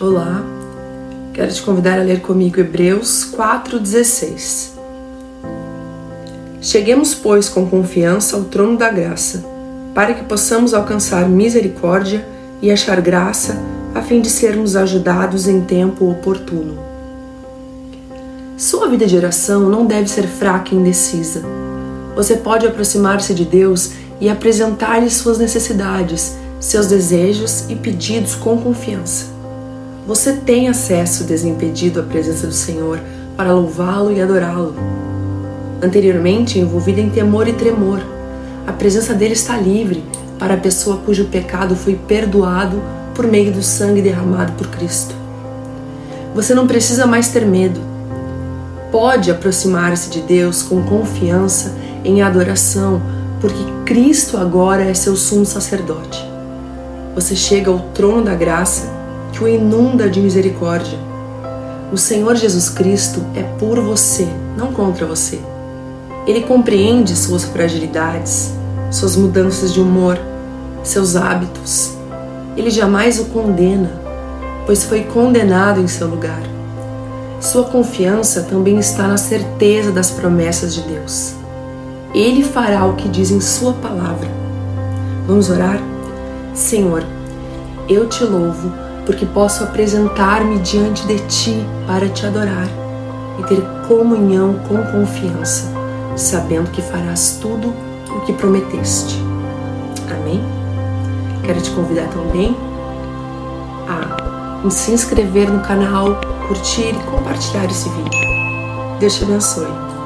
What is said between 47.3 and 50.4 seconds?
medo. Pode aproximar-se de